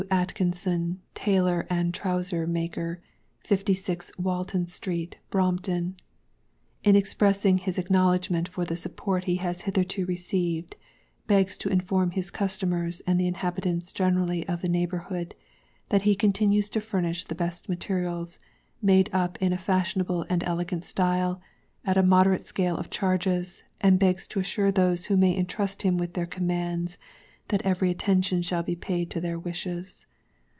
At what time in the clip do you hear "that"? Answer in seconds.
15.89-16.01, 27.47-27.61